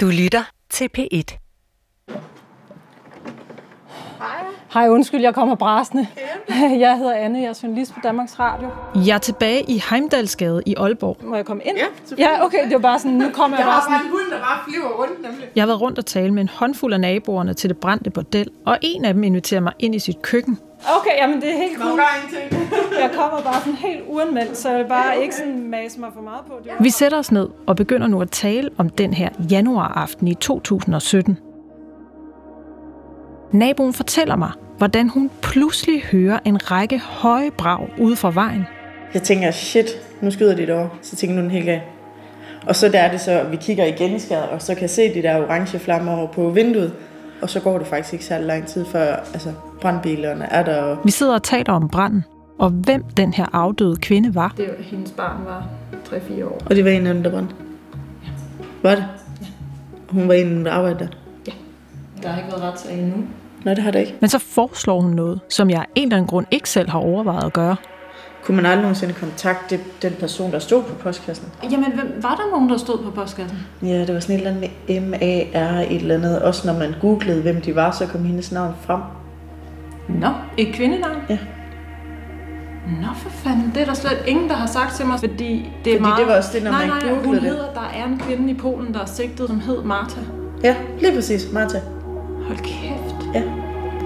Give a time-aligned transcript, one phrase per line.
[0.00, 1.47] Du lytter til P1.
[4.74, 6.06] Hej, undskyld, jeg kommer brasende.
[6.80, 8.68] Jeg hedder Anne, jeg er journalist på Danmarks Radio.
[8.94, 11.16] Jeg er tilbage i Heimdalsgade i Aalborg.
[11.24, 11.76] Må jeg komme ind?
[11.76, 11.84] Ja,
[12.18, 13.92] Ja, okay, det var bare sådan, nu kommer jeg, Jeg bare har sådan.
[13.98, 15.48] bare en hund, der bare flyver rundt, nemlig.
[15.56, 18.48] Jeg har været rundt og tale med en håndfuld af naboerne til det brændte bordel,
[18.66, 20.58] og en af dem inviterer mig ind i sit køkken.
[21.00, 22.00] Okay, jamen det er helt cool.
[23.02, 26.22] Jeg kommer bare sådan helt uanmeldt, så jeg vil bare ikke sådan mase mig for
[26.22, 26.72] meget på det.
[26.80, 31.38] Vi sætter os ned og begynder nu at tale om den her januaraften i 2017.
[33.52, 38.66] Naboen fortæller mig, hvordan hun pludselig hører en række høje brag ude fra vejen.
[39.14, 39.86] Jeg tænker, shit,
[40.20, 40.88] nu skyder de det over.
[41.02, 41.82] Så tænker nu den helt galt.
[42.66, 44.90] Og så der er det så, at vi kigger i skæret, og så kan jeg
[44.90, 46.92] se de der orange flammer over på vinduet.
[47.42, 50.82] Og så går det faktisk ikke særlig lang tid, før altså, brandbilerne er der.
[50.82, 52.24] Og Vi sidder og taler om branden,
[52.58, 54.54] og hvem den her afdøde kvinde var.
[54.56, 55.66] Det var, hendes barn var
[56.06, 56.58] 3-4 år.
[56.66, 57.54] Og det var en af dem, der brændte.
[58.82, 59.04] Var det?
[60.08, 61.27] Hun var en af dem, der arbejdede der.
[62.22, 63.16] Der har ikke været retssag endnu.
[63.64, 64.14] Nej, det har det ikke.
[64.20, 66.98] Men så foreslår hun noget, som jeg af en eller anden grund ikke selv har
[66.98, 67.76] overvejet at gøre.
[68.44, 71.48] Kunne man aldrig nogensinde kontakte den person, der stod på postkassen?
[71.70, 73.58] Jamen, hvem, var der nogen, der stod på postkassen?
[73.82, 76.42] Ja, det var sådan et eller andet med M-A-R, et eller andet.
[76.42, 79.00] Også når man googlede, hvem de var, så kom hendes navn frem.
[80.08, 81.16] Nå, et kvindenavn?
[81.28, 81.38] Ja.
[83.00, 85.92] Nå for fanden, det er der slet ingen, der har sagt til mig, fordi det
[85.92, 86.18] er Fordi meget...
[86.18, 87.42] det var også det, når nej, man nej, googlede hun det.
[87.42, 90.20] hedder, der er en kvinde i Polen, der er sigtet, som hed Martha.
[90.64, 91.78] Ja, lige præcis, Martha.
[92.48, 93.34] Hold kæft.
[93.34, 93.42] Ja.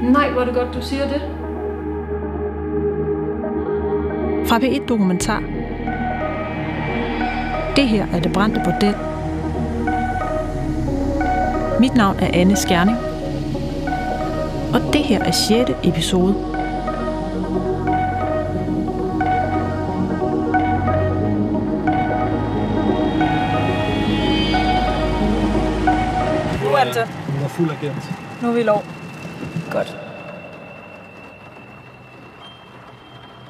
[0.02, 1.20] Nej, hvor er det godt, du siger det.
[4.48, 5.42] Fra P1 Dokumentar.
[7.76, 8.94] Det her er det brændte bordel.
[11.80, 12.98] Mit navn er Anne Skjerning.
[14.74, 15.70] Og det her er 6.
[15.84, 16.34] episode.
[26.62, 27.08] Nu er det.
[27.26, 28.31] Hun var fuld agent.
[28.42, 28.84] Nu er vi lov.
[29.70, 29.96] Godt.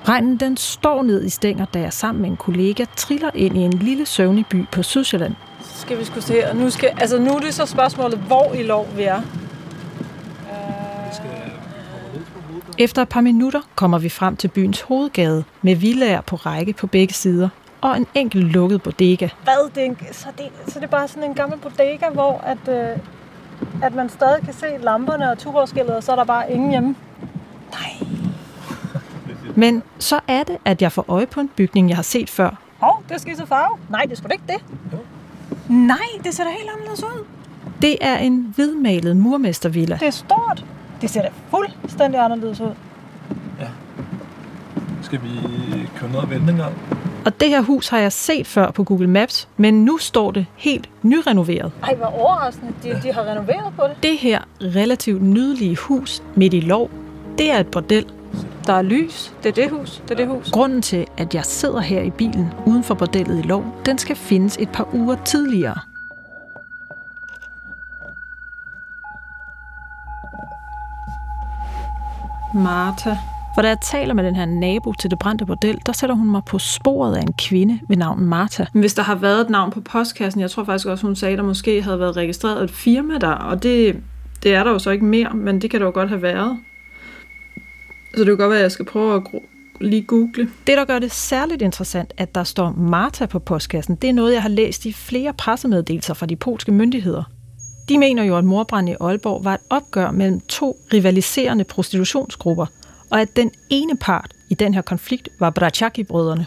[0.08, 3.60] Regnen den står ned i stænger, da jeg sammen med en kollega triller ind i
[3.60, 5.34] en lille søvnig by på Sydsjælland.
[5.60, 6.54] Så skal vi skulle se her.
[6.54, 9.20] Nu, skal, altså, nu er det så spørgsmålet, hvor i lov vi er.
[12.48, 12.74] Hovedet.
[12.78, 16.86] Efter et par minutter kommer vi frem til byens hovedgade med villager på række på
[16.86, 17.48] begge sider
[17.80, 19.28] og en enkelt lukket bodega.
[19.42, 19.70] Hvad?
[19.74, 22.68] Det er en, så, det, så det er bare sådan en gammel bodega, hvor at,
[22.68, 22.98] øh,
[23.82, 26.96] at man stadig kan se lamperne og tuborgskiltet, og så er der bare ingen hjemme.
[27.70, 28.08] Nej.
[29.56, 32.50] Men så er det, at jeg får øje på en bygning, jeg har set før.
[32.78, 33.78] Hov, det skal så farve.
[33.88, 34.64] Nej, det skulle ikke det.
[34.92, 34.98] Jo.
[35.68, 37.24] Nej, det ser da helt anderledes ud.
[37.82, 39.96] Det er en hvidmalet murmestervilla.
[40.00, 40.64] Det er stort.
[41.00, 42.74] Det ser da fuldstændig anderledes ud.
[45.02, 45.28] Skal vi
[45.96, 46.74] køre ned og vente en gang?
[47.24, 50.46] Og det her hus har jeg set før på Google Maps, men nu står det
[50.56, 51.72] helt nyrenoveret.
[51.82, 52.72] Ej, hvor overraskende.
[52.82, 53.96] De, de har renoveret på det.
[54.02, 56.90] Det her relativt nydelige hus midt i lov,
[57.38, 58.06] det er et bordel.
[58.66, 59.34] Der er lys.
[59.42, 60.02] Det er det hus.
[60.02, 60.50] Det er det hus.
[60.50, 64.16] Grunden til, at jeg sidder her i bilen uden for bordellet i lov, den skal
[64.16, 65.78] findes et par uger tidligere.
[72.54, 73.16] Martha.
[73.54, 76.30] For da jeg taler med den her nabo til det brændte bordel, der sætter hun
[76.30, 78.64] mig på sporet af en kvinde ved navn Martha.
[78.72, 81.36] Men hvis der har været et navn på postkassen, jeg tror faktisk også, hun sagde,
[81.36, 83.96] der måske havde været registreret et firma der, og det,
[84.42, 86.58] det er der jo så ikke mere, men det kan der jo godt have været.
[88.14, 89.22] Så det kan godt være, at jeg skal prøve at
[89.80, 90.48] lige google.
[90.66, 94.32] Det, der gør det særligt interessant, at der står Martha på postkassen, det er noget,
[94.32, 97.22] jeg har læst i flere pressemeddelelser fra de polske myndigheder.
[97.88, 102.66] De mener jo, at morbranden i Aalborg var et opgør mellem to rivaliserende prostitutionsgrupper,
[103.12, 106.46] og at den ene part i den her konflikt var Brachaki-brødrene.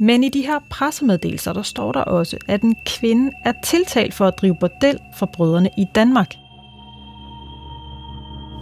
[0.00, 4.26] Men i de her pressemeddelelser, der står der også, at en kvinde er tiltalt for
[4.26, 6.34] at drive bordel for brødrene i Danmark.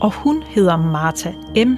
[0.01, 1.31] Og hun hedder Martha
[1.67, 1.77] M.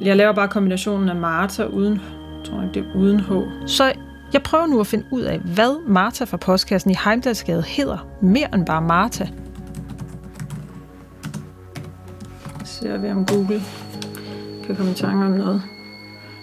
[0.00, 3.30] Jeg laver bare kombinationen af Martha uden, jeg tror ikke, det er uden H.
[3.66, 3.92] Så
[4.32, 8.54] jeg prøver nu at finde ud af, hvad Martha fra postkassen i Heimdalsgade hedder, mere
[8.54, 9.26] end bare Martha.
[12.80, 13.62] Ser vi om Google
[14.66, 15.62] kan komme i tanke om noget.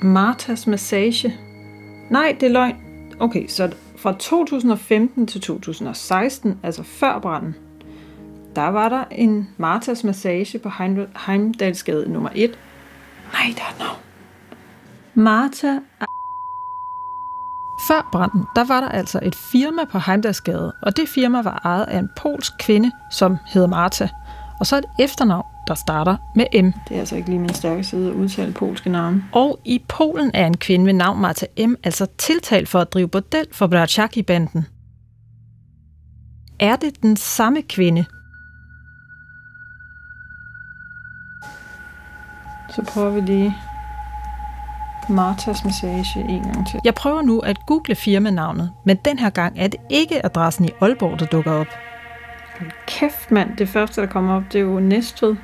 [0.01, 1.35] Martas massage.
[2.09, 2.75] Nej, det er løgn.
[3.19, 7.55] Okay, så fra 2015 til 2016, altså før branden,
[8.55, 12.59] der var der en Martas massage på Heim- Heimdalsgade nummer 1.
[13.33, 13.97] Nej, der er et navn.
[15.13, 15.79] Martha
[17.87, 21.85] Før branden, der var der altså et firma på Heimdalsgade, og det firma var ejet
[21.85, 24.09] af en polsk kvinde, som hed Marta.
[24.59, 26.71] Og så et efternavn, der starter med M.
[26.89, 29.23] Det er altså ikke lige min stærke side at udtale polske navne.
[29.31, 31.75] Og i Polen er en kvinde ved navn Martha M.
[31.83, 34.65] altså tiltalt for at drive bordel for Brachaki-banden.
[36.59, 38.05] er det den samme kvinde?
[42.75, 43.55] Så prøver vi lige
[45.09, 46.79] Martas Massage en gang til.
[46.83, 50.69] Jeg prøver nu at google firmanavnet, men den her gang er det ikke adressen i
[50.81, 51.67] Aalborg, der dukker op.
[52.87, 55.35] Kæft mand, det første, der kommer op, det er jo Næstved.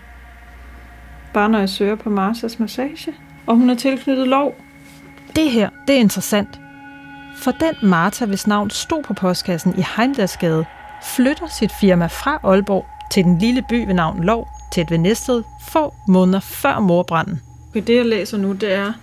[1.34, 3.14] Bare når jeg søger på Martas Massage.
[3.46, 4.56] Og hun er tilknyttet lov.
[5.36, 6.60] Det her, det er interessant.
[7.38, 10.66] For den Martha, hvis navn stod på postkassen i Heimdalsgade,
[11.16, 15.44] flytter sit firma fra Aalborg til den lille by ved navn Lov tæt ved Næstved
[15.72, 17.42] få måneder før morbranden.
[17.74, 18.94] Det jeg læser nu, det er,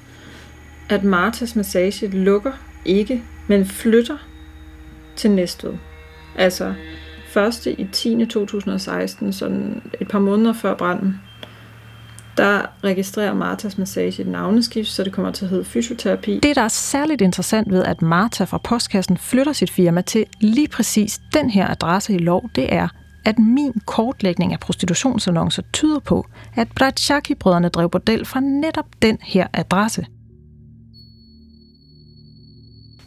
[0.88, 2.52] at Martas Massage lukker
[2.84, 4.16] ikke, men flytter
[5.16, 5.72] til Næstved.
[6.36, 6.74] Altså
[7.28, 8.26] første i 10.
[8.26, 11.20] 2016, sådan et par måneder før branden,
[12.40, 16.40] der registrerer Martas Massage et navneskift, så det kommer til at hedde fysioterapi.
[16.42, 20.68] Det, der er særligt interessant ved, at Martha fra postkassen flytter sit firma til lige
[20.68, 22.88] præcis den her adresse i lov, det er,
[23.24, 26.26] at min kortlægning af prostitutionsannoncer tyder på,
[26.56, 30.06] at Bratsjaki-brødrene drev bordel fra netop den her adresse.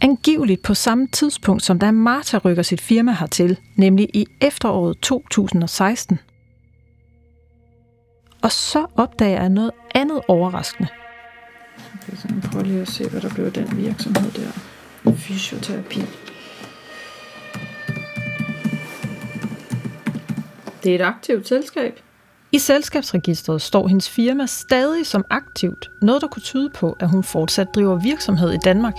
[0.01, 6.19] Angiveligt på samme tidspunkt, som da Martha rykker sit firma hertil, nemlig i efteråret 2016.
[8.44, 10.90] Og så opdager jeg noget andet overraskende.
[11.94, 14.51] Okay, så jeg prøver lige at se, hvad der blev den virksomhed der.
[15.16, 16.01] Fysioterapi.
[20.84, 22.00] Det er et aktivt selskab.
[22.51, 27.24] I selskabsregistret står hendes firma stadig som aktivt, noget der kunne tyde på, at hun
[27.24, 28.95] fortsat driver virksomhed i Danmark.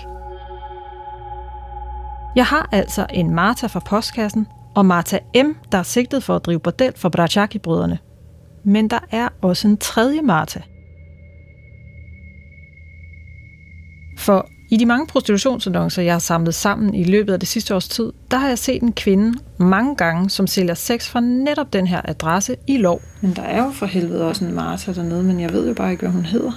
[2.37, 6.45] Jeg har altså en Martha fra postkassen, og Martha M., der er sigtet for at
[6.45, 7.99] drive bordel for Brachaki-brødrene.
[8.65, 10.61] Men der er også en tredje Martha.
[14.19, 17.89] For i de mange prostitutionsannoncer, jeg har samlet sammen i løbet af det sidste års
[17.89, 21.87] tid, der har jeg set en kvinde mange gange, som sælger sex fra netop den
[21.87, 23.01] her adresse i lov.
[23.21, 25.91] Men der er jo for helvede også en Martha dernede, men jeg ved jo bare
[25.91, 26.53] ikke, hvad hun hedder.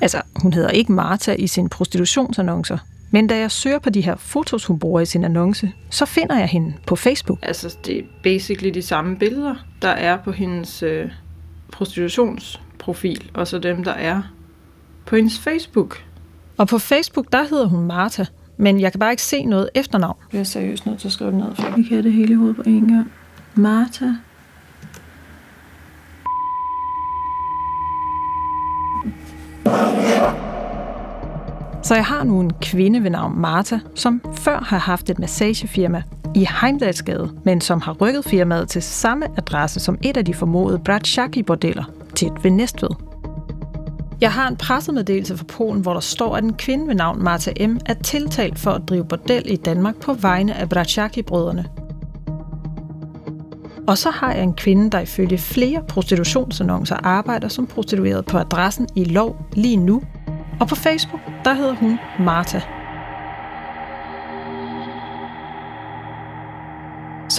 [0.00, 2.78] Altså, hun hedder ikke Martha i sine prostitutionsannoncer,
[3.10, 6.38] men da jeg søger på de her fotos, hun bruger i sin annonce, så finder
[6.38, 7.38] jeg hende på Facebook.
[7.42, 11.10] Altså, det er basically de samme billeder, der er på hendes øh,
[11.72, 14.22] prostitutionsprofil, og så dem, der er
[15.06, 16.04] på hendes Facebook.
[16.56, 18.24] Og på Facebook, der hedder hun Martha,
[18.56, 20.16] men jeg kan bare ikke se noget efternavn.
[20.20, 22.36] Jeg bliver seriøst nødt til at skrive det ned, for jeg kan det hele i
[22.36, 23.12] hovedet på én gang.
[23.54, 24.06] Martha.
[31.82, 36.02] Så jeg har nu en kvinde ved navn Martha, som før har haft et massagefirma
[36.34, 40.78] i Heimdalsgade, men som har rykket firmaet til samme adresse som et af de formodede
[40.78, 41.84] Bratschaki-bordeller,
[42.16, 42.90] tæt ved Næstved.
[44.20, 47.66] Jeg har en pressemeddelelse fra Polen, hvor der står, at en kvinde ved navn Martha
[47.66, 47.78] M.
[47.86, 51.64] er tiltalt for at drive bordel i Danmark på vegne af Bratschaki-brødrene.
[53.88, 58.88] Og så har jeg en kvinde, der ifølge flere prostitutionsannoncer arbejder som prostitueret på adressen
[58.96, 60.02] i Lov lige nu.
[60.60, 62.79] Og på Facebook, der hedder hun Martha.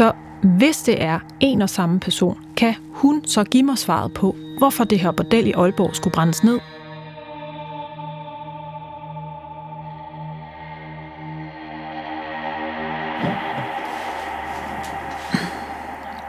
[0.02, 0.12] Så
[0.44, 4.84] hvis det er en og samme person, kan hun så give mig svaret på, hvorfor
[4.84, 6.60] det her bordel i Aalborg skulle brændes ned.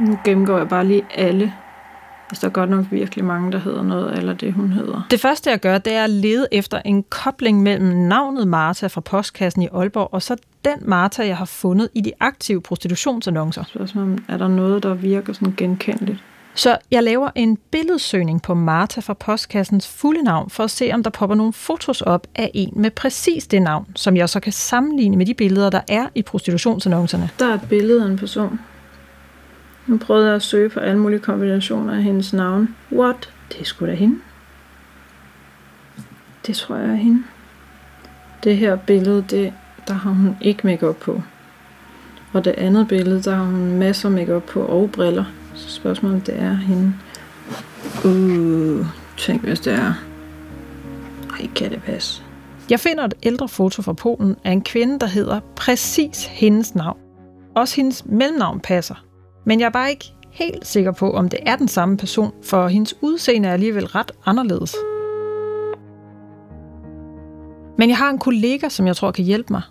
[0.01, 1.53] Nu gennemgår jeg bare lige alle.
[2.33, 5.07] Altså, der er godt nok virkelig mange, der hedder noget, eller det, hun hedder.
[5.11, 9.01] Det første, jeg gør, det er at lede efter en kobling mellem navnet Martha fra
[9.01, 13.65] postkassen i Aalborg, og så den Martha, jeg har fundet i de aktive prostitutionsannoncer.
[13.65, 16.19] Spørgsmålet er der noget, der virker sådan genkendeligt?
[16.55, 21.03] Så jeg laver en billedsøgning på Martha fra postkassens fulde navn, for at se, om
[21.03, 24.53] der popper nogle fotos op af en med præcis det navn, som jeg så kan
[24.53, 27.31] sammenligne med de billeder, der er i prostitutionsannoncerne.
[27.39, 28.61] Der er et billede af en person.
[29.87, 32.77] Nu prøvede jeg at søge på alle mulige kombinationer af hendes navn.
[32.93, 33.33] What?
[33.53, 34.19] Det er sgu da hende.
[36.47, 37.23] Det tror jeg er hende.
[38.45, 39.53] Det her billede, det,
[39.89, 41.23] der har hun ikke makeup på.
[42.33, 45.25] Og det andet billede, der har hun masser af makeup på og briller.
[45.55, 46.95] Så spørgsmålet om det er hende.
[48.05, 48.87] Uh,
[49.19, 49.95] tænk hvis det er.
[51.41, 52.23] Ej, kan det passe?
[52.71, 56.99] Jeg finder et ældre foto fra Polen af en kvinde, der hedder præcis hendes navn.
[57.57, 59.05] Også hendes mellemnavn passer.
[59.45, 62.69] Men jeg er bare ikke helt sikker på, om det er den samme person, for
[62.69, 64.77] hendes udseende er alligevel ret anderledes.
[67.79, 69.63] Men jeg har en kollega, som jeg tror kan hjælpe mig.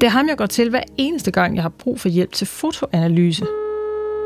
[0.00, 2.46] Det er ham, jeg går til hver eneste gang, jeg har brug for hjælp til
[2.46, 3.46] fotoanalyse.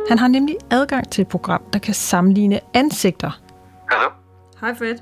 [0.09, 3.41] Han har nemlig adgang til et program, der kan sammenligne ansigter.
[3.91, 4.11] Hallo?
[4.61, 4.95] Hej Fred.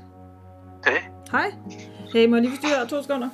[0.85, 0.97] Hey.
[1.31, 1.53] Hej.
[2.13, 3.29] Hey, må jeg lige forstyrre to sekunder?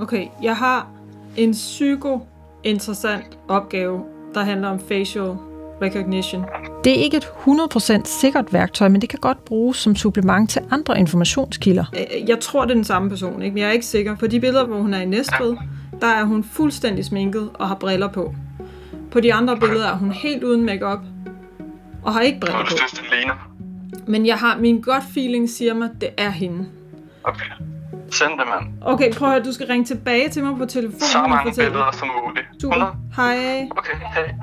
[0.00, 0.90] Okay, jeg har
[1.36, 2.20] en psyko
[2.64, 4.00] interessant opgave,
[4.34, 5.36] der handler om facial
[5.82, 6.44] recognition.
[6.84, 10.62] Det er ikke et 100% sikkert værktøj, men det kan godt bruges som supplement til
[10.70, 11.84] andre informationskilder.
[11.94, 13.54] Øh, Jeg tror, det er den samme person, ikke?
[13.54, 14.16] men jeg er ikke sikker.
[14.16, 15.56] På de billeder, hvor hun er i Næstved,
[16.00, 18.34] der er hun fuldstændig sminket og har briller på.
[19.10, 20.98] På de andre billeder er hun helt uden makeup
[22.02, 22.76] og har ikke briller på.
[24.06, 26.66] Men jeg har min gut feeling siger mig, det er hende.
[27.24, 27.44] Okay.
[28.12, 28.74] Send det, mand.
[28.82, 31.50] Okay, prøv at høre, du skal ringe tilbage til mig på telefonen Så og mange
[31.50, 31.70] fortælle.
[31.70, 32.46] billeder som muligt.
[32.62, 32.80] 100?
[32.80, 32.96] Super.
[33.16, 33.68] Hej.
[33.78, 34.34] Okay, hej.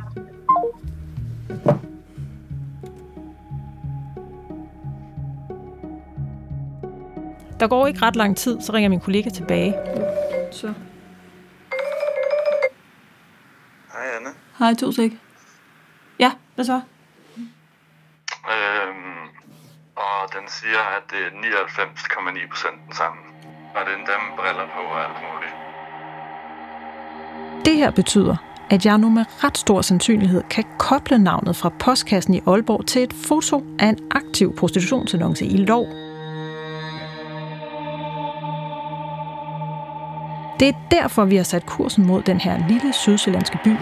[7.60, 9.74] Der går ikke ret lang tid, så ringer min kollega tilbage.
[10.52, 10.74] Så.
[13.94, 14.30] Hej, Anne.
[14.60, 15.12] Hej, to sek.
[16.20, 16.82] Ja, hvad så?
[18.52, 19.28] Øhm,
[19.96, 23.22] og den siger, at det er 99,9 procent den samme.
[23.76, 25.54] Og den dem briller på og alt muligt.
[27.66, 28.36] Det her betyder,
[28.70, 33.04] at jeg nu med ret stor sandsynlighed kan koble navnet fra postkassen i Aalborg til
[33.04, 35.86] et foto af en aktiv prostitutionsannonce i lov.
[40.60, 43.76] Det er derfor, vi har sat kursen mod den her lille sydsjællandske by.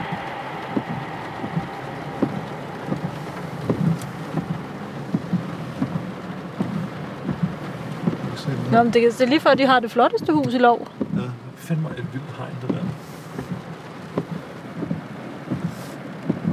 [8.71, 10.87] Nå, men det, det er lige før, de har det flotteste hus i lov.
[10.99, 12.83] Ja, det er fandme et vildt hegn, det der.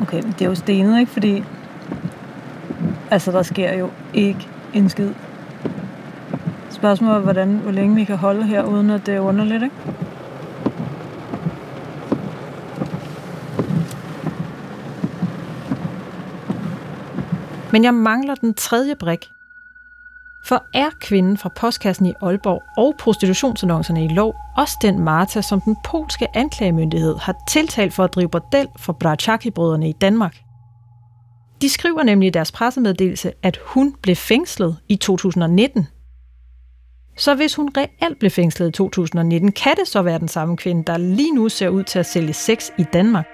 [0.03, 1.13] Okay, men det er jo stenet, ikke?
[1.13, 1.45] Fordi...
[3.11, 5.11] Altså, der sker jo ikke en skid.
[6.71, 9.75] Spørgsmålet er, hvordan, hvor længe vi kan holde her, uden at det er underligt, ikke?
[17.73, 19.34] Men jeg mangler den tredje brik.
[20.47, 25.61] For er kvinden fra postkassen i Aalborg og prostitutionsannoncerne i lov også den Marta, som
[25.61, 30.37] den polske anklagemyndighed har tiltalt for at drive bordel for Brachaki-brødrene i Danmark?
[31.63, 35.87] De skriver nemlig i deres pressemeddelelse, at hun blev fængslet i 2019.
[37.17, 40.85] Så hvis hun reelt blev fængslet i 2019, kan det så være den samme kvinde,
[40.85, 43.27] der lige nu ser ud til at sælge sex i Danmark?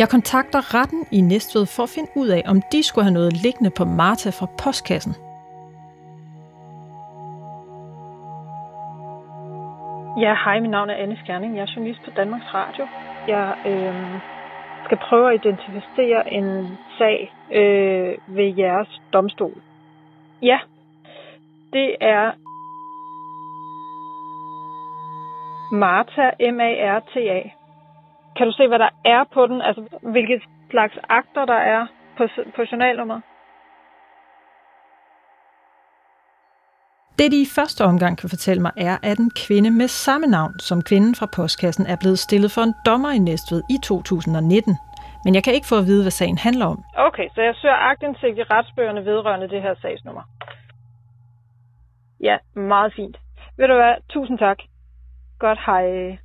[0.00, 3.32] Jeg kontakter retten i Næstved for at finde ud af, om de skulle have noget
[3.44, 5.14] liggende på Marta fra postkassen.
[10.24, 11.56] Ja, hej, mit navn er Anne Skjerning.
[11.56, 12.84] Jeg er journalist på Danmarks Radio.
[13.28, 14.20] Jeg øh,
[14.84, 19.62] skal prøve at identificere en sag øh, ved jeres domstol.
[20.42, 20.58] Ja,
[21.72, 22.32] det er
[25.72, 27.59] Marta, M-A-R-T-A.
[28.40, 29.62] Kan du se, hvad der er på den?
[29.62, 32.24] Altså, hvilke slags akter der er på,
[32.56, 33.22] på journalnummeret?
[37.18, 40.58] Det, de i første omgang kan fortælle mig, er, at en kvinde med samme navn
[40.58, 44.76] som kvinden fra postkassen er blevet stillet for en dommer i Næstved i 2019.
[45.24, 46.78] Men jeg kan ikke få at vide, hvad sagen handler om.
[46.96, 50.22] Okay, så jeg søger agtindsigt i retsbøgerne vedrørende det her sagsnummer.
[52.20, 53.16] Ja, meget fint.
[53.58, 53.94] Ved du hvad?
[54.08, 54.58] Tusind tak.
[55.38, 56.18] Godt, hej.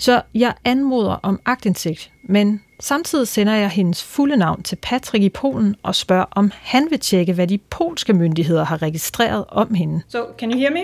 [0.00, 5.28] Så jeg anmoder om agtindsigt, men samtidig sender jeg hendes fulde navn til Patrick i
[5.28, 10.02] Polen og spørger, om han vil tjekke, hvad de polske myndigheder har registreret om hende.
[10.08, 10.80] So, can you hear me?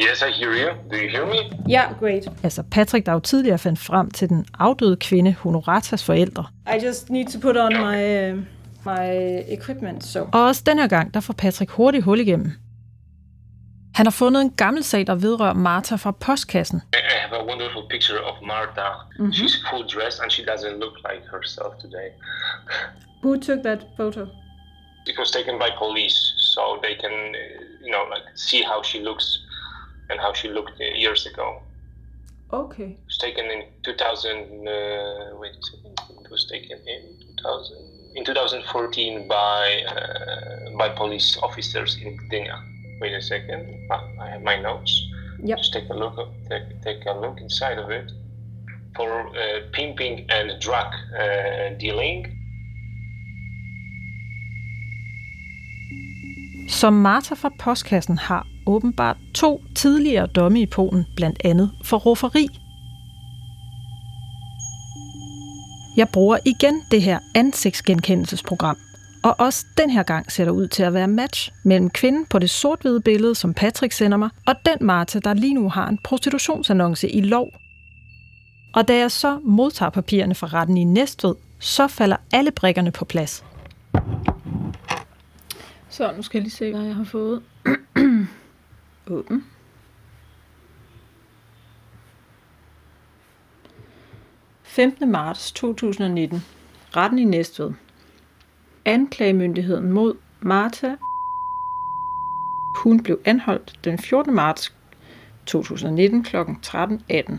[0.00, 0.90] Yes, I hear you.
[0.90, 1.56] Do you hear me?
[1.70, 2.28] Yeah, great.
[2.42, 6.44] Altså Patrick, der jo tidligere fandt frem til den afdøde kvinde Honoratas forældre.
[6.76, 8.38] I just need to put on my uh,
[8.86, 10.20] my equipment, so.
[10.32, 12.52] Og også den her gang, der får Patrick hurtigt hul igennem.
[13.96, 16.82] Han har fundet en gammel sag, der vedrører Martha fra postkassen.
[16.94, 18.88] I I have a wonderful picture of Marta.
[19.32, 22.08] She's full dressed and she doesn't look like herself today.
[23.22, 24.22] Who took that photo?
[25.10, 26.18] It was taken by police,
[26.54, 29.26] so they can, uh, you know, like see how she looks
[30.10, 31.46] and how she looked years ago.
[32.52, 32.90] Okay.
[33.00, 34.68] It was taken in 2000.
[34.68, 35.56] Uh, wait.
[36.24, 37.02] It was taken in
[37.36, 37.76] 2000
[38.16, 42.75] in 2014 by uh, by police officers in Gdynia.
[43.00, 43.62] Wait a second.
[44.20, 44.92] I have my notes.
[45.44, 45.58] Yep.
[45.58, 46.16] Just take a look.
[46.50, 48.10] Take, take a look inside of it
[48.96, 50.90] for uh, pimping and drug
[51.22, 52.26] uh, dealing.
[56.68, 62.48] Som Martha fra postkassen har åbenbart to tidligere domme i Polen, blandt andet for rufferi.
[65.96, 68.76] Jeg bruger igen det her ansigtsgenkendelsesprogram,
[69.26, 72.38] og også den her gang ser der ud til at være match mellem kvinden på
[72.38, 75.98] det sort-hvide billede, som Patrick sender mig, og den Martha, der lige nu har en
[75.98, 77.48] prostitutionsannonce i lov.
[78.74, 83.04] Og da jeg så modtager papirerne fra retten i Næstved, så falder alle brikkerne på
[83.04, 83.44] plads.
[85.88, 87.42] Så nu skal jeg lige se, hvad jeg har fået.
[89.10, 89.36] Åben.
[89.36, 89.42] Uh.
[94.62, 95.10] 15.
[95.10, 96.44] marts 2019.
[96.96, 97.72] Retten i Næstved.
[98.86, 100.94] Anklagemyndigheden mod Martha.
[102.76, 104.34] Hun blev anholdt den 14.
[104.34, 104.74] marts
[105.46, 106.36] 2019 kl.
[106.36, 107.34] 13.18.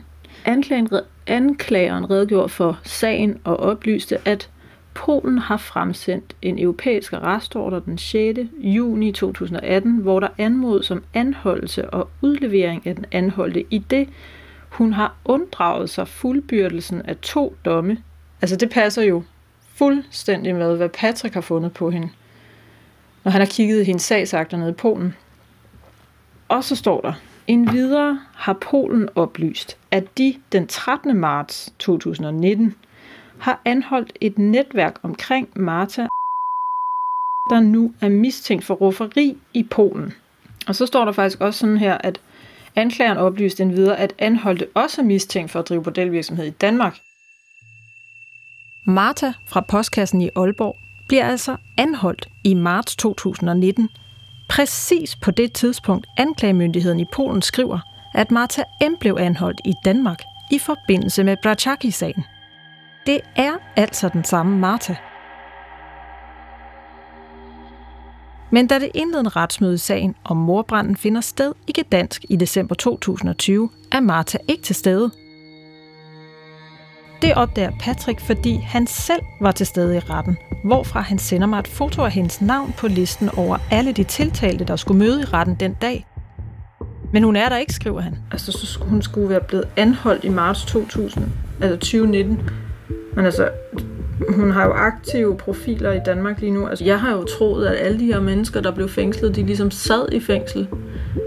[0.46, 0.90] Anklagen,
[1.28, 4.50] anklageren redegjorde for sagen og oplyste, at
[4.94, 8.40] Polen har fremsendt en europæisk arrestordre den 6.
[8.60, 14.10] juni 2018, hvor der anmodes om anholdelse og udlevering af den anholdte i det,
[14.70, 17.98] hun har unddraget sig fuldbyrdelsen af to domme.
[18.42, 19.24] Altså det passer jo
[19.78, 22.10] fuldstændig med, hvad Patrick har fundet på hende,
[23.24, 25.16] når han har kigget i hendes sagsakter nede i Polen.
[26.48, 27.14] Og så står der,
[27.48, 31.18] en videre har Polen oplyst, at de den 13.
[31.18, 32.76] marts 2019
[33.40, 36.08] har anholdt et netværk omkring Marta,
[37.50, 40.14] der nu er mistænkt for rufferi i Polen.
[40.68, 42.22] Og så står der faktisk også sådan her, at
[42.76, 46.98] anklageren oplyste en videre, at anholdte også er mistænkt for at drive bordelvirksomhed i Danmark.
[48.90, 50.76] Marta fra postkassen i Aalborg
[51.08, 53.90] bliver altså anholdt i marts 2019,
[54.50, 57.80] præcis på det tidspunkt anklagemyndigheden i Polen skriver,
[58.14, 58.94] at Marta M.
[59.00, 62.24] blev anholdt i Danmark i forbindelse med Brachaki-sagen.
[63.06, 64.96] Det er altså den samme Marta.
[68.52, 72.76] Men da det indledende retsmøde i sagen om morbranden finder sted i Gdansk i december
[72.76, 75.12] 2020, er Marta ikke til stede.
[77.22, 81.60] Det opdager Patrick, fordi han selv var til stede i retten, hvorfra han sender mig
[81.60, 85.26] et foto af hendes navn på listen over alle de tiltalte, der skulle møde i
[85.26, 86.06] retten den dag.
[87.14, 88.18] Men hun er der ikke, skriver han.
[88.32, 91.26] Altså, så skulle hun skulle være blevet anholdt i marts 2000,
[91.62, 92.50] altså 2019.
[93.16, 93.50] Men altså,
[94.30, 96.68] hun har jo aktive profiler i Danmark lige nu.
[96.68, 99.72] Altså, jeg har jo troet, at alle de her mennesker, der blev fængslet, de ligesom
[99.72, 100.68] sad i fængsel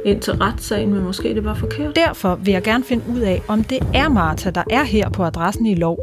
[0.04, 1.96] indtil retssagen, men måske det var forkert.
[1.96, 5.24] Derfor vil jeg gerne finde ud af, om det er Martha, der er her på
[5.24, 5.98] adressen i lov.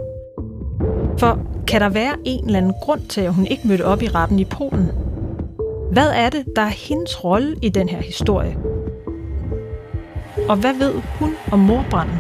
[1.18, 4.08] For kan der være en eller anden grund til, at hun ikke mødte op i
[4.08, 4.92] retten i Polen?
[5.92, 8.58] Hvad er det, der er hendes rolle i den her historie?
[10.50, 12.18] Og hvad ved hun om morbranden?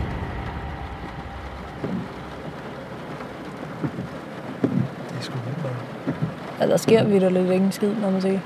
[6.59, 8.39] Altså, der sker vidderligt ikke en skid, når man siger.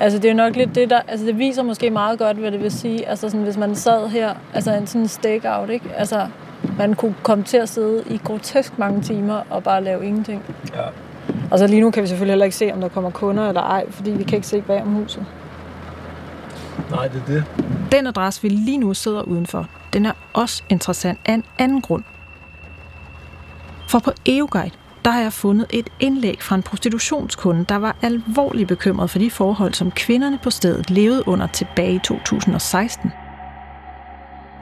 [0.00, 1.00] Altså, det er jo nok lidt det, der...
[1.08, 3.08] Altså, det viser måske meget godt, hvad det vil sige.
[3.08, 5.90] Altså, sådan, hvis man sad her, altså en sådan stakeout, ikke?
[5.96, 6.26] Altså,
[6.78, 10.42] man kunne komme til at sidde i grotesk mange timer og bare lave ingenting.
[10.74, 10.82] Ja.
[11.50, 13.62] Og så lige nu kan vi selvfølgelig heller ikke se, om der kommer kunder eller
[13.62, 15.26] ej, fordi vi kan ikke se bag om huset.
[16.90, 17.44] Nej, det er det.
[17.92, 22.02] Den adresse, vi lige nu sidder udenfor, den er også interessant af en anden grund.
[23.88, 24.70] For på EUGuide,
[25.04, 29.30] der har jeg fundet et indlæg fra en prostitutionskunde, der var alvorligt bekymret for de
[29.30, 33.12] forhold, som kvinderne på stedet levede under tilbage i 2016.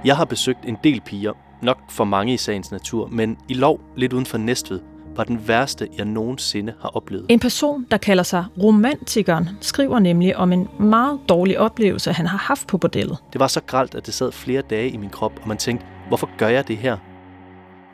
[0.05, 3.81] Jeg har besøgt en del piger, nok for mange i sagens natur, men i lov
[3.97, 4.81] lidt uden for Næstved
[5.17, 7.27] var den værste, jeg nogensinde har oplevet.
[7.29, 12.39] En person, der kalder sig romantikeren, skriver nemlig om en meget dårlig oplevelse, han har
[12.39, 13.19] haft på bordellet.
[13.33, 15.87] Det var så gralt, at det sad flere dage i min krop, og man tænkte,
[16.09, 16.97] hvorfor gør jeg det her?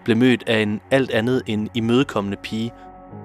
[0.04, 2.72] Blev mødt af en alt andet end imødekommende pige.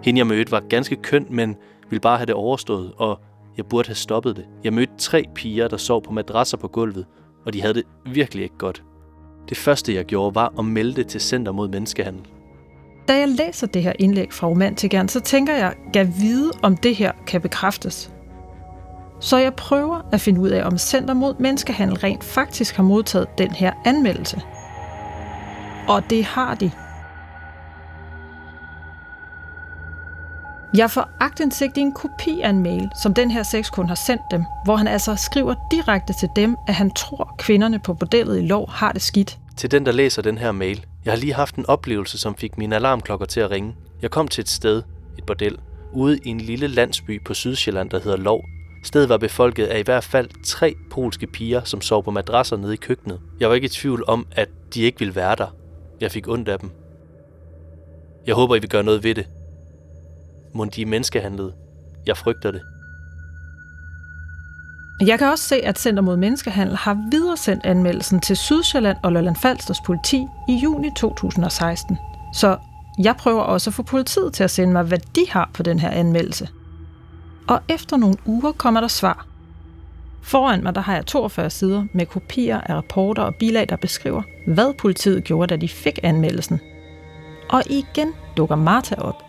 [0.03, 1.55] Hende jeg mødte var ganske køn, men
[1.89, 3.19] ville bare have det overstået, og
[3.57, 4.45] jeg burde have stoppet det.
[4.63, 7.05] Jeg mødte tre piger, der sov på madrasser på gulvet,
[7.45, 8.83] og de havde det virkelig ikke godt.
[9.49, 12.21] Det første, jeg gjorde, var at melde det til Center mod Menneskehandel.
[13.07, 16.95] Da jeg læser det her indlæg fra romantikeren, så tænker jeg, gav vide, om det
[16.95, 18.13] her kan bekræftes.
[19.19, 23.27] Så jeg prøver at finde ud af, om Center mod Menneskehandel rent faktisk har modtaget
[23.37, 24.41] den her anmeldelse.
[25.89, 26.71] Og det har de.
[30.77, 34.21] Jeg får agtindsigt i en kopi af en mail, som den her sexkunde har sendt
[34.31, 38.45] dem, hvor han altså skriver direkte til dem, at han tror, kvinderne på bordellet i
[38.45, 39.37] lov har det skidt.
[39.57, 40.85] Til den, der læser den her mail.
[41.05, 43.75] Jeg har lige haft en oplevelse, som fik mine alarmklokker til at ringe.
[44.01, 44.83] Jeg kom til et sted,
[45.17, 45.57] et bordel,
[45.93, 48.41] ude i en lille landsby på Sydsjælland, der hedder Lov.
[48.83, 52.73] Stedet var befolket af i hvert fald tre polske piger, som sov på madrasser nede
[52.73, 53.19] i køkkenet.
[53.39, 55.47] Jeg var ikke i tvivl om, at de ikke ville være der.
[56.01, 56.71] Jeg fik ondt af dem.
[58.27, 59.27] Jeg håber, I vil gøre noget ved det.
[60.53, 61.53] Må de er menneskehandlede.
[62.07, 62.61] Jeg frygter det.
[65.01, 69.35] Jeg kan også se, at Center mod Menneskehandel har videresendt anmeldelsen til Sydsjælland og Lolland
[69.35, 71.97] Falsters politi i juni 2016.
[72.33, 72.57] Så
[73.03, 75.79] jeg prøver også at få politiet til at sende mig, hvad de har på den
[75.79, 76.47] her anmeldelse.
[77.47, 79.28] Og efter nogle uger kommer der svar.
[80.21, 84.21] Foran mig der har jeg 42 sider med kopier af rapporter og bilag, der beskriver,
[84.47, 86.59] hvad politiet gjorde, da de fik anmeldelsen.
[87.49, 89.23] Og igen dukker Martha op.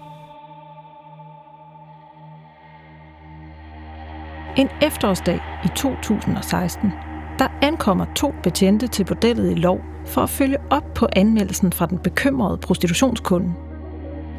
[4.57, 6.92] En efterårsdag i 2016,
[7.38, 11.87] der ankommer to betjente til bordellet i lov for at følge op på anmeldelsen fra
[11.87, 13.55] den bekymrede prostitutionskunde.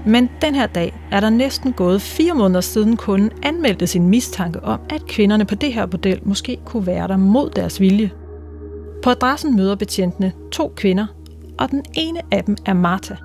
[0.05, 4.63] Men den her dag er der næsten gået fire måneder siden kunden anmeldte sin mistanke
[4.63, 8.11] om, at kvinderne på det her bordel måske kunne være der mod deres vilje.
[9.03, 11.05] På adressen møder betjentene to kvinder,
[11.59, 13.15] og den ene af dem er Martha.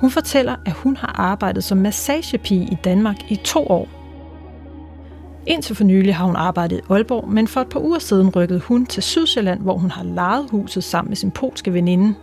[0.00, 3.88] Hun fortæller, at hun har arbejdet som massagepige i Danmark i to år.
[5.46, 8.60] Indtil for nylig har hun arbejdet i Aalborg, men for et par uger siden rykkede
[8.60, 12.14] hun til Sydsjælland, hvor hun har lejet huset sammen med sin polske veninde.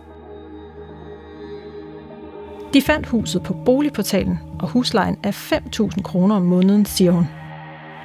[2.76, 7.28] De fandt huset på boligportalen, og huslejen er 5.000 kroner om måneden, siger hun.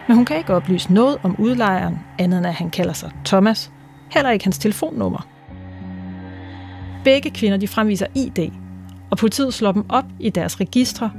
[0.08, 3.72] Men hun kan ikke oplyse noget om udlejeren, andet end at han kalder sig Thomas,
[4.12, 5.28] heller ikke hans telefonnummer.
[7.04, 8.52] Begge kvinder de fremviser ID,
[9.10, 11.12] og politiet slår dem op i deres registre.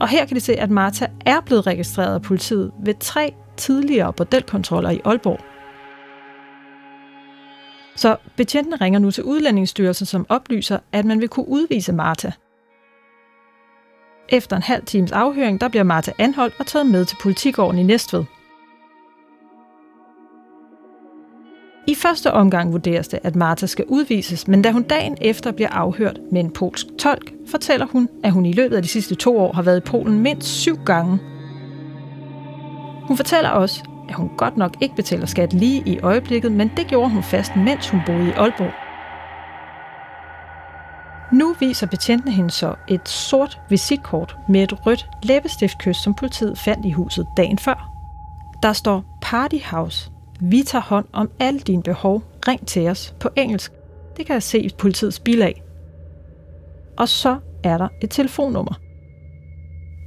[0.00, 4.12] Og her kan de se, at Marta er blevet registreret af politiet ved tre tidligere
[4.12, 5.51] bordelkontroller i Aalborg.
[7.96, 12.30] Så betjentene ringer nu til Udlændingsstyrelsen, som oplyser, at man vil kunne udvise Martha.
[14.28, 17.82] Efter en halv times afhøring, der bliver Martha anholdt og taget med til politigården i
[17.82, 18.24] Næstved.
[21.86, 25.70] I første omgang vurderes det, at Martha skal udvises, men da hun dagen efter bliver
[25.70, 29.38] afhørt med en polsk tolk, fortæller hun, at hun i løbet af de sidste to
[29.38, 31.18] år har været i Polen mindst syv gange.
[33.08, 36.86] Hun fortæller også, at hun godt nok ikke betaler skat lige i øjeblikket, men det
[36.86, 38.72] gjorde hun fast, mens hun boede i Aalborg.
[41.32, 46.86] Nu viser betjentene hende så et sort visitkort med et rødt læbestiftkys, som politiet fandt
[46.86, 47.88] i huset dagen før.
[48.62, 50.10] Der står Party House.
[50.40, 52.22] Vi tager hånd om alle dine behov.
[52.48, 53.72] Ring til os på engelsk.
[54.16, 55.62] Det kan jeg se i politiets bilag.
[56.98, 58.74] Og så er der et telefonnummer.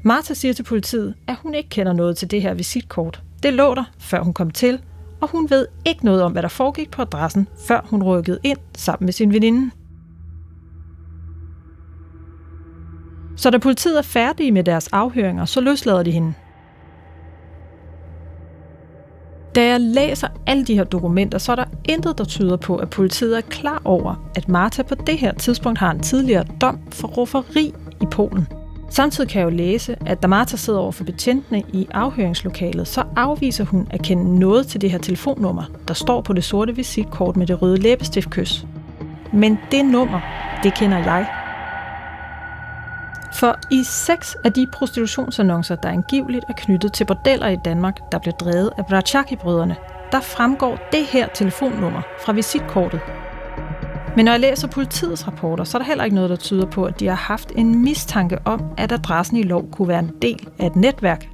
[0.06, 3.24] Martha siger til politiet, at hun ikke kender noget til det her visitkort.
[3.44, 4.82] Det lå der, før hun kom til,
[5.22, 8.58] og hun ved ikke noget om, hvad der foregik på adressen, før hun rykkede ind
[8.78, 9.72] sammen med sin veninde.
[13.36, 16.34] Så da politiet er færdige med deres afhøringer, så løslader de hende.
[19.56, 22.90] Da jeg læser alle de her dokumenter, så er der intet, der tyder på, at
[22.90, 27.08] politiet er klar over, at Martha på det her tidspunkt har en tidligere dom for
[27.08, 28.48] rufferi i Polen.
[28.96, 33.04] Samtidig kan jeg jo læse, at da Martha sidder over for betjentene i afhøringslokalet, så
[33.16, 37.38] afviser hun at kende noget til det her telefonnummer, der står på det sorte visitkort
[37.38, 38.66] med det røde læbestiftkys.
[39.34, 40.20] Men det nummer,
[40.64, 41.28] det kender jeg.
[43.34, 48.20] For i seks af de prostitutionsannoncer, der angiveligt er knyttet til bordeller i Danmark, der
[48.20, 49.76] blev drevet af Brachaki-brødrene,
[50.12, 53.00] der fremgår det her telefonnummer fra visitkortet.
[54.16, 56.84] Men når jeg læser politiets rapporter, så er der heller ikke noget, der tyder på,
[56.84, 60.48] at de har haft en mistanke om, at adressen i lov kunne være en del
[60.60, 61.30] af et netværk.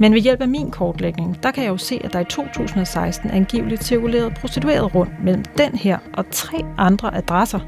[0.00, 3.30] Men ved hjælp af min kortlægning, der kan jeg jo se, at der i 2016
[3.30, 7.60] angiveligt cirkulerede prostitueret rundt mellem den her og tre andre adresser,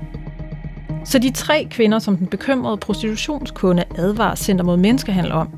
[1.05, 5.49] så de tre kvinder, som den bekymrede prostitutionskunde advarer Center mod Menneskehandel om,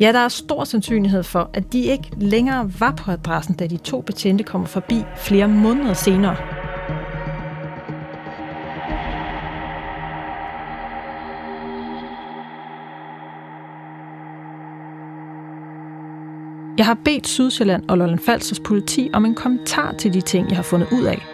[0.00, 3.76] ja, der er stor sandsynlighed for, at de ikke længere var på adressen, da de
[3.76, 6.61] to betjente kommer forbi flere måneder senere.
[16.78, 20.56] Jeg har bedt Sydsjælland og Lolland Falsters politi om en kommentar til de ting, jeg
[20.56, 21.26] har fundet ud af.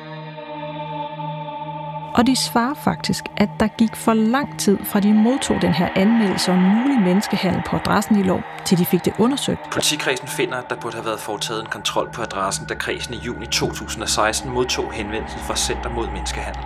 [2.14, 5.88] Og de svarer faktisk, at der gik for lang tid fra de modtog den her
[5.96, 9.70] anmeldelse om mulig menneskehandel på adressen i lov, til de fik det undersøgt.
[9.72, 13.18] Politikredsen finder, at der burde have været foretaget en kontrol på adressen, da kredsen i
[13.26, 16.62] juni 2016 modtog henvendelsen fra Center mod Menneskehandel.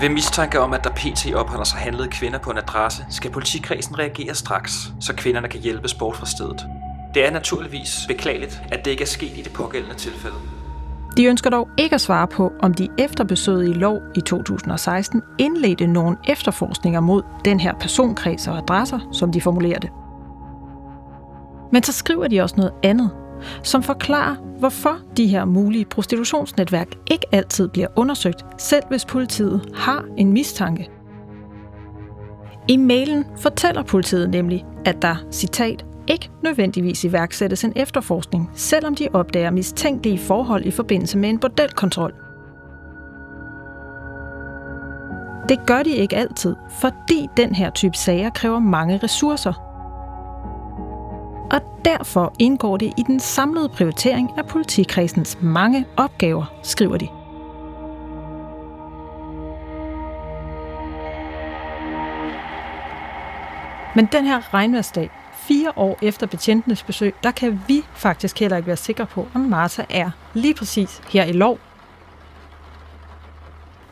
[0.00, 1.34] Ved mistanke om, at der pt.
[1.34, 5.94] opholder sig handlede kvinder på en adresse, skal politikredsen reagere straks, så kvinderne kan hjælpes
[5.94, 6.66] bort fra stedet.
[7.14, 10.36] Det er naturligvis beklageligt, at det ikke er sket i det pågældende tilfælde.
[11.16, 15.22] De ønsker dog ikke at svare på, om de efter besøget i lov i 2016
[15.38, 19.90] indledte nogle efterforskninger mod den her personkreds og adresser, som de formulerer det.
[21.72, 23.10] Men så skriver de også noget andet,
[23.62, 30.04] som forklarer, hvorfor de her mulige prostitutionsnetværk ikke altid bliver undersøgt, selv hvis politiet har
[30.16, 30.88] en mistanke.
[32.68, 39.08] I mailen fortæller politiet nemlig, at der, citat, ikke nødvendigvis iværksættes en efterforskning, selvom de
[39.12, 42.14] opdager mistænkelige forhold i forbindelse med en bordelkontrol.
[45.48, 49.52] Det gør de ikke altid, fordi den her type sager kræver mange ressourcer.
[51.50, 57.08] Og derfor indgår det i den samlede prioritering af politikredsens mange opgaver, skriver de.
[63.94, 65.10] Men den her regnværsdag
[65.48, 69.40] fire år efter betjentenes besøg, der kan vi faktisk heller ikke være sikre på, om
[69.40, 71.58] Martha er lige præcis her i lov.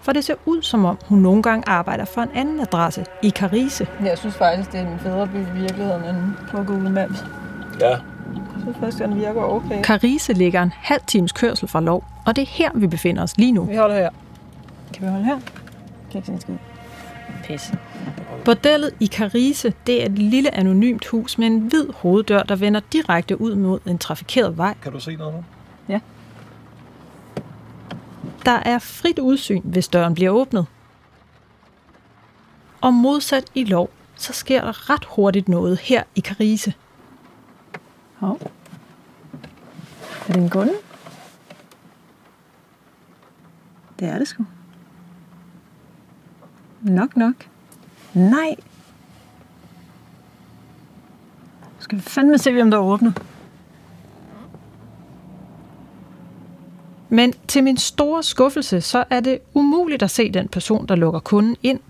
[0.01, 3.31] For det ser ud som om, hun nogle gange arbejder for en anden adresse i
[3.31, 3.87] Carise.
[4.05, 7.25] Jeg synes faktisk, det er en federe by i virkeligheden end på Google Maps.
[7.81, 7.90] Ja.
[7.90, 8.01] Jeg
[8.61, 9.83] synes faktisk, den virker okay.
[9.83, 13.37] Carise ligger en halv times kørsel fra Lov, og det er her, vi befinder os
[13.37, 13.64] lige nu.
[13.64, 14.11] Vi holder her.
[14.95, 15.38] Kan vi holde her?
[16.11, 16.55] Kan ikke se en skid.
[17.45, 17.73] Pis.
[18.46, 22.80] Bordellet i Carise, det er et lille anonymt hus med en hvid hoveddør, der vender
[22.80, 24.74] direkte ud mod en trafikeret vej.
[24.82, 25.44] Kan du se noget nu?
[25.88, 26.00] Ja.
[28.44, 30.66] Der er frit udsyn, hvis døren bliver åbnet.
[32.80, 36.74] Og modsat i lov, så sker der ret hurtigt noget her i Carise.
[38.14, 38.40] Hov.
[40.28, 40.72] Er det en kunde?
[43.98, 44.44] Det er det sgu.
[46.82, 47.46] Nok, nok.
[48.16, 48.57] Nej.
[51.79, 53.22] Skal vi fandme se, om der er åbnet.
[57.09, 61.20] Men til min store skuffelse, så er det umuligt at se den person, der lukker
[61.20, 61.81] kunden ind.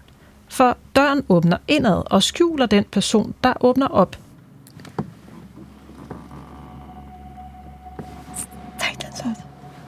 [0.48, 4.16] For døren åbner indad og skjuler den person, der åbner op.
[8.78, 9.42] Satans også.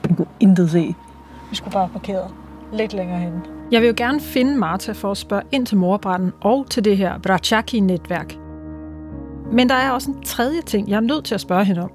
[0.09, 0.95] Jeg kunne intet se.
[1.49, 2.31] Vi skulle bare parkere
[2.73, 3.58] lidt længere hen.
[3.71, 6.97] Jeg vil jo gerne finde Martha for at spørge ind til morbranden og til det
[6.97, 8.35] her Brachaki-netværk.
[9.51, 11.91] Men der er også en tredje ting, jeg er nødt til at spørge hende om.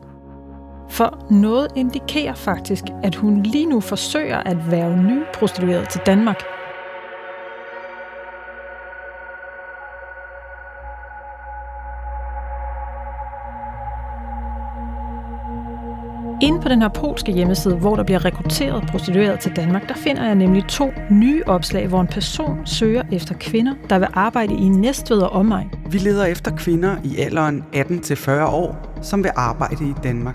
[0.91, 6.54] For noget indikerer faktisk, at hun lige nu forsøger at være ny prostitueret til Danmark.
[16.43, 20.25] Inde på den her polske hjemmeside, hvor der bliver rekrutteret prostitueret til Danmark, der finder
[20.25, 24.69] jeg nemlig to nye opslag, hvor en person søger efter kvinder, der vil arbejde i
[24.69, 25.71] Næstved og omegn.
[25.91, 30.35] Vi leder efter kvinder i alderen 18-40 år, som vil arbejde i Danmark.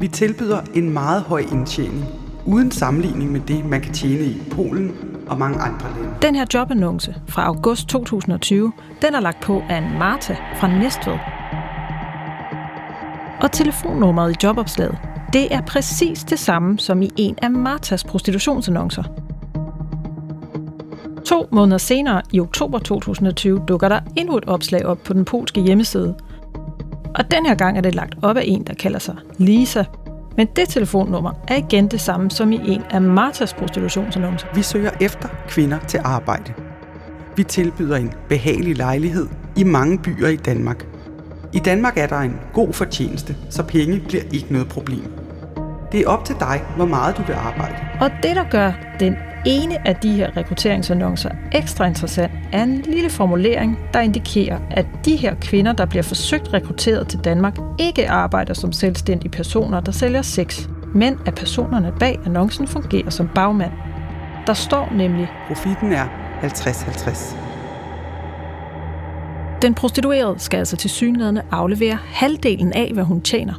[0.00, 2.04] Vi tilbyder en meget høj indtjening,
[2.46, 4.92] uden sammenligning med det, man kan tjene i Polen
[5.28, 6.14] og mange andre lande.
[6.22, 8.72] Den her jobannonce fra august 2020,
[9.02, 11.18] den er lagt på af en Marta fra Næstved.
[13.42, 14.98] Og telefonnummeret i jobopslaget,
[15.32, 19.02] det er præcis det samme som i en af Martas prostitutionsannoncer.
[21.24, 25.60] To måneder senere, i oktober 2020, dukker der endnu et opslag op på den polske
[25.60, 26.14] hjemmeside.
[27.14, 29.84] Og den her gang er det lagt op af en, der kalder sig Lisa.
[30.36, 34.46] Men det telefonnummer er igen det samme som i en af Martas prostitutionsannoncer.
[34.54, 36.52] Vi søger efter kvinder til arbejde.
[37.36, 40.86] Vi tilbyder en behagelig lejlighed i mange byer i Danmark.
[41.52, 45.12] I Danmark er der en god fortjeneste, så penge bliver ikke noget problem.
[45.92, 47.76] Det er op til dig, hvor meget du vil arbejde.
[48.00, 53.10] Og det, der gør den ene af de her rekrutteringsannoncer ekstra interessant, er en lille
[53.10, 58.54] formulering, der indikerer, at de her kvinder, der bliver forsøgt rekrutteret til Danmark, ikke arbejder
[58.54, 63.72] som selvstændige personer, der sælger sex, men at personerne bag annoncen fungerer som bagmand.
[64.46, 66.06] Der står nemlig, Profitten er
[66.42, 67.47] 50-50.
[69.62, 73.54] Den prostituerede skal altså til synlædende aflevere halvdelen af, hvad hun tjener.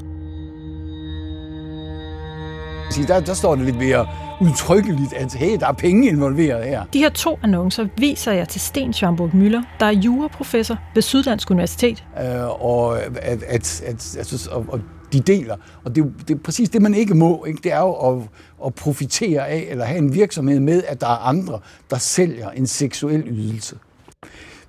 [3.07, 4.07] der, der står det lidt mere
[4.41, 6.83] udtrykkeligt, at hey, der er penge involveret her.
[6.93, 11.51] De her to annoncer viser jeg til Sten Schwamburg Møller, der er juraprofessor ved Syddansk
[11.51, 12.03] Universitet.
[12.21, 13.43] Øh, og, at, at,
[13.85, 14.81] at, altså, og, og
[15.13, 15.55] de deler.
[15.83, 17.45] Og det, er det er præcis det, man ikke må.
[17.45, 17.59] Ikke?
[17.63, 18.23] Det er jo at,
[18.65, 21.59] at profitere af, eller have en virksomhed med, at der er andre,
[21.89, 23.75] der sælger en seksuel ydelse.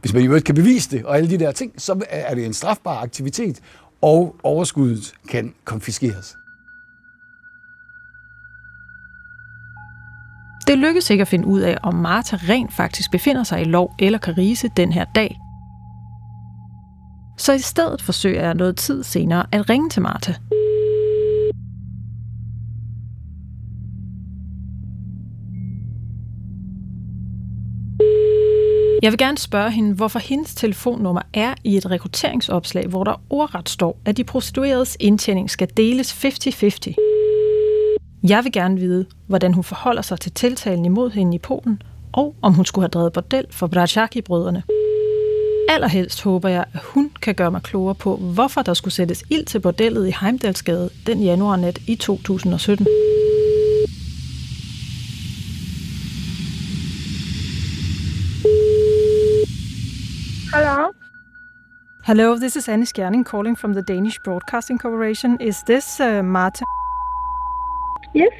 [0.01, 2.47] Hvis man i øvrigt kan bevise det, og alle de der ting, så er det
[2.47, 3.61] en strafbar aktivitet,
[4.03, 6.37] og overskuddet kan konfiskeres.
[10.67, 13.95] Det lykkedes ikke at finde ud af, om Martha rent faktisk befinder sig i Lov
[13.99, 15.37] eller karise den her dag.
[17.39, 20.33] Så i stedet forsøger jeg noget tid senere at ringe til Martha.
[29.03, 33.69] Jeg vil gerne spørge hende, hvorfor hendes telefonnummer er i et rekrutteringsopslag, hvor der ordret
[33.69, 36.95] står, at de prostitueredes indtjening skal deles 50-50.
[38.23, 41.83] Jeg vil gerne vide, hvordan hun forholder sig til tiltalen imod hende i Polen,
[42.13, 44.63] og om hun skulle have drevet bordel for Brachaki-brødrene.
[45.69, 49.45] Allerhelst håber jeg, at hun kan gøre mig klogere på, hvorfor der skulle sættes ild
[49.45, 52.87] til bordellet i Heimdalsgade den januarnat i 2017.
[62.11, 65.37] Hello, this is Annie Skjerning calling from the Danish Broadcasting Corporation.
[65.41, 66.65] Is this uh, Marta?
[68.13, 68.33] Yes.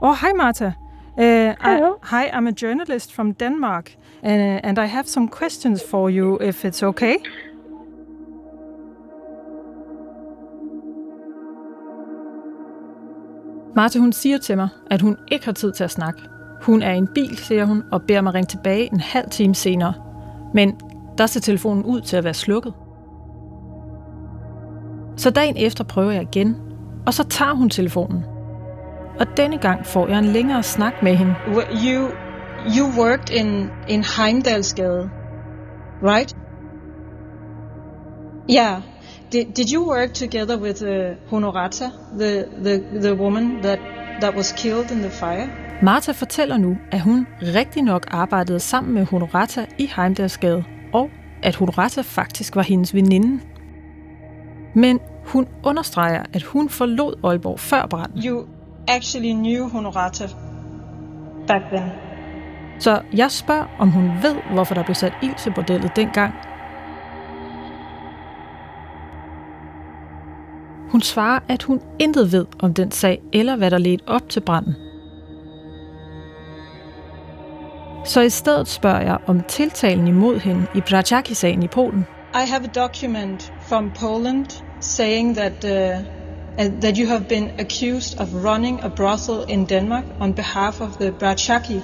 [0.00, 0.74] Oh, hi, Marta.
[1.18, 1.98] Uh, Hello.
[2.02, 6.38] I, hi, I'm a journalist from Denmark, and, and I have some questions for you,
[6.40, 7.18] if it's okay.
[13.76, 16.20] Marta, hun siger til mig, at hun ikke har tid til at snakke.
[16.62, 19.54] Hun er i en bil, siger hun, og beder mig ringe tilbage en halv time
[19.54, 19.94] senere.
[20.54, 20.80] Men
[21.18, 22.74] der ser telefonen ud til at være slukket.
[25.18, 26.56] Så dagen efter prøver jeg igen,
[27.06, 28.24] og så tager hun telefonen.
[29.20, 31.34] Og denne gang får jeg en længere snak med hende.
[31.86, 32.10] You,
[32.76, 35.10] you worked in, in Heimdalsgade,
[36.02, 36.36] right?
[38.50, 38.82] Yeah.
[39.32, 43.78] Did, did you work together with uh, Honorata, the, the, the woman that,
[44.20, 45.48] that was killed in the fire?
[45.82, 51.10] Martha fortæller nu, at hun rigtig nok arbejdede sammen med Honorata i Heimdalsgade, og
[51.42, 53.40] at Honorata faktisk var hendes veninde.
[54.78, 58.22] Men hun understreger, at hun forlod Aalborg før branden.
[58.24, 58.46] You
[58.88, 60.28] actually knew Honorata
[61.46, 61.90] back then.
[62.78, 66.34] Så jeg spørger, om hun ved, hvorfor der blev sat ild til bordellet dengang.
[70.90, 74.40] Hun svarer, at hun intet ved om den sag, eller hvad der ledte op til
[74.40, 74.74] branden.
[78.04, 82.06] Så i stedet spørger jeg om tiltalen imod hende i Braciaki-sagen i Polen.
[82.34, 86.04] I have a document from Poland saying that uh,
[86.80, 91.10] that you have been accused of running a brothel in Denmark on behalf of the
[91.10, 91.82] Braciaki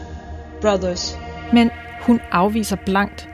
[0.61, 1.17] brothers.
[1.53, 1.71] Men
[2.07, 3.29] hun afviser blankt.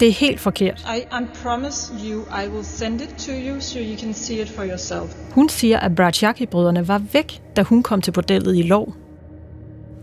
[0.00, 0.86] Det er helt forkert.
[0.96, 4.48] I, I promise you I will send it to you so you can see it
[4.48, 5.14] for yourself.
[5.30, 8.94] Hun siger, at Braciaki-brødrene var væk, da hun kom til bordellet i lov.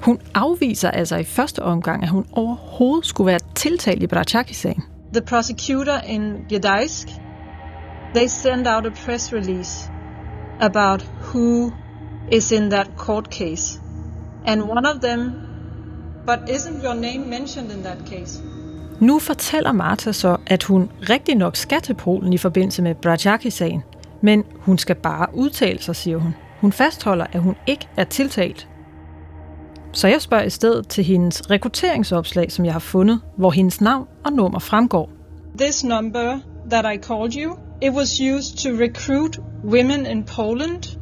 [0.02, 4.84] Hun afviser altså i første omgang, at hun overhovedet skulle være tiltalt i Braciaki-sagen.
[5.14, 7.08] The prosecutor in Gdańsk,
[8.14, 9.92] they sent out a press release
[10.60, 11.72] about who
[12.32, 13.82] is in that court case.
[14.46, 15.32] And one of them,
[16.26, 18.42] but isn't your name mentioned in that case?
[19.00, 23.84] Nu fortæller Martha så, at hun rigtig nok skal til Polen i forbindelse med Braciaki-sagen,
[24.22, 26.36] men hun skal bare udtale sig, siger hun.
[26.62, 28.68] Hun fastholder, at hun ikke er tiltalt.
[29.92, 34.08] Så jeg spørger i stedet til hendes rekrutteringsopslag, som jeg har fundet, hvor hendes navn
[34.26, 35.10] og nummer fremgår.
[35.58, 40.98] This number that I called you, it was used to recruit women in Poland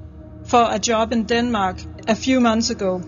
[0.45, 1.75] for a job in Denmark
[2.07, 3.01] a few months ago.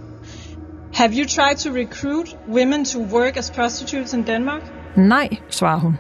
[0.94, 4.62] Have you tried to recruit women to work as prostitutes in Denmark?
[4.98, 5.98] Nej, svarer hun.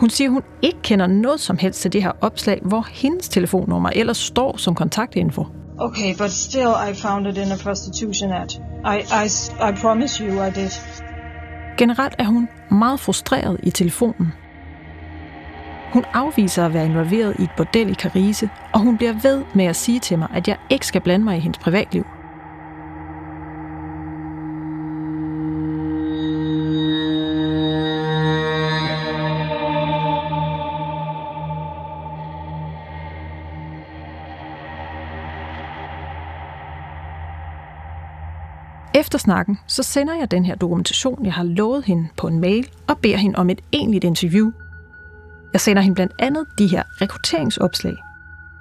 [0.00, 3.90] Hun siger, hun ikke kender noget som helst til det her opslag, hvor hendes telefonnummer
[3.90, 5.46] ellers står som kontaktinfo.
[5.78, 8.48] Okay, but still I found it in a prostitution ad.
[8.84, 9.26] I, I,
[9.70, 10.70] I promise you I did.
[11.78, 14.32] Generelt er hun meget frustreret i telefonen.
[15.92, 19.64] Hun afviser at være involveret i et bordel i Carise, og hun bliver ved med
[19.64, 22.06] at sige til mig, at jeg ikke skal blande mig i hendes privatliv.
[38.94, 42.70] Efter snakken, så sender jeg den her dokumentation, jeg har lovet hende på en mail,
[42.88, 44.50] og beder hende om et egentligt interview.
[45.52, 47.96] Jeg sender hende blandt andet de her rekrutteringsopslag.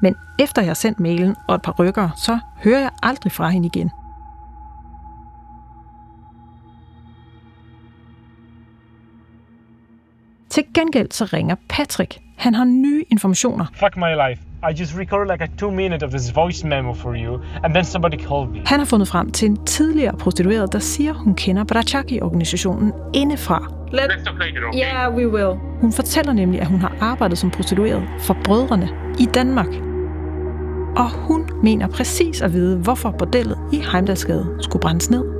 [0.01, 3.49] Men efter jeg har sendt mailen og et par rykker, så hører jeg aldrig fra
[3.49, 3.91] hende igen.
[10.49, 12.19] Til gengæld så ringer Patrick.
[12.37, 13.65] Han har nye informationer.
[13.73, 14.43] Fuck my life.
[14.69, 17.85] I just recorded like a two minute of this voice memo for you, and then
[17.85, 18.61] somebody called me.
[18.65, 23.71] Han har fundet frem til en tidligere prostitueret, der siger, hun kender Brachaki-organisationen indefra.
[23.93, 24.79] Let's talk later, okay?
[24.79, 25.59] Yeah, we will.
[25.81, 29.69] Hun fortæller nemlig, at hun har arbejdet som prostitueret for brødrene i Danmark.
[30.97, 35.34] Og hun mener præcis at vide, hvorfor bordellet i Heimdalsgade skulle brændes ned.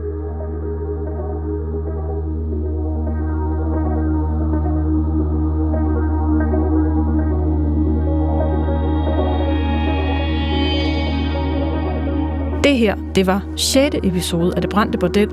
[12.75, 13.95] Det her, det var 6.
[14.03, 15.29] episode af Det Brændte Bordel.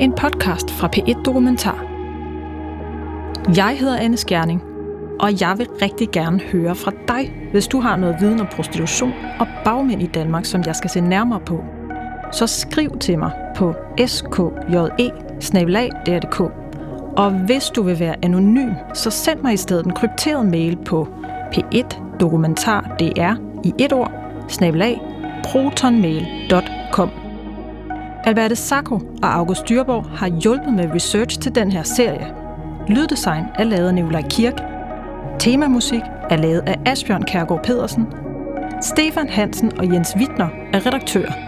[0.00, 1.84] En podcast fra P1 Dokumentar.
[3.56, 4.62] Jeg hedder Anne Skjerning,
[5.20, 9.12] og jeg vil rigtig gerne høre fra dig, hvis du har noget viden om prostitution
[9.40, 11.64] og bagmænd i Danmark, som jeg skal se nærmere på.
[12.32, 13.74] Så skriv til mig på
[14.06, 14.50] skje
[17.16, 21.08] Og hvis du vil være anonym, så send mig i stedet en krypteret mail på
[21.54, 23.02] p1 dokumentardr
[23.64, 24.12] i et ord,
[24.48, 25.07] snabelag,
[25.48, 27.10] protonmail.com.
[28.24, 32.34] Alberte Sacco og August Dyrborg har hjulpet med research til den her serie.
[32.88, 34.62] Lyddesign er lavet af Nikolaj Kirk.
[35.38, 38.06] Temamusik er lavet af Asbjørn Kærgaard Pedersen.
[38.82, 41.47] Stefan Hansen og Jens Wittner er redaktører.